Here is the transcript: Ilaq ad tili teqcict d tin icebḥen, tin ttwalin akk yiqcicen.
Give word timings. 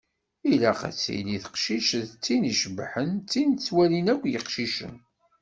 Ilaq 0.51 0.79
ad 0.89 0.95
tili 1.03 1.37
teqcict 1.43 1.89
d 2.11 2.13
tin 2.23 2.49
icebḥen, 2.51 3.09
tin 3.31 3.49
ttwalin 3.53 4.11
akk 4.13 4.23
yiqcicen. 4.31 4.95